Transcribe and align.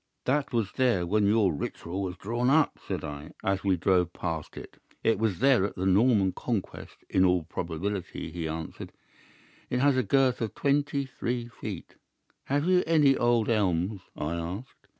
"'That 0.25 0.51
was 0.51 0.71
there 0.77 1.05
when 1.05 1.27
your 1.27 1.53
Ritual 1.53 2.01
was 2.01 2.17
drawn 2.17 2.49
up,' 2.49 2.79
said 2.87 3.03
I, 3.03 3.33
as 3.43 3.63
we 3.63 3.77
drove 3.77 4.13
past 4.13 4.57
it. 4.57 4.81
"'It 5.03 5.19
was 5.19 5.37
there 5.37 5.63
at 5.63 5.75
the 5.75 5.85
Norman 5.85 6.31
Conquest 6.31 6.97
in 7.07 7.23
all 7.23 7.43
probability,' 7.43 8.31
he 8.31 8.47
answered. 8.47 8.93
'It 9.69 9.79
has 9.79 9.97
a 9.97 10.01
girth 10.01 10.41
of 10.41 10.55
twenty 10.55 11.05
three 11.05 11.47
feet.' 11.49 11.97
"'Have 12.45 12.65
you 12.65 12.83
any 12.87 13.15
old 13.15 13.47
elms?' 13.47 14.01
I 14.17 14.33
asked. 14.33 14.87